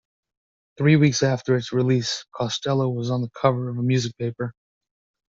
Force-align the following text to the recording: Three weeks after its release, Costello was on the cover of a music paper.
Three 0.79 0.95
weeks 0.95 1.21
after 1.21 1.55
its 1.55 1.71
release, 1.71 2.25
Costello 2.35 2.89
was 2.89 3.11
on 3.11 3.21
the 3.21 3.29
cover 3.39 3.69
of 3.69 3.77
a 3.77 3.83
music 3.83 4.17
paper. 4.17 4.55